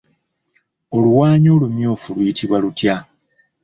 Oluwaanyi 0.95 1.47
olumyufu 1.55 2.07
luyitibwa 2.15 2.57
lutya? 2.63 2.95